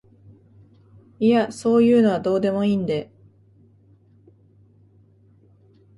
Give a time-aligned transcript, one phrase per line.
[1.19, 3.11] いやそういうのはどうでもいいんで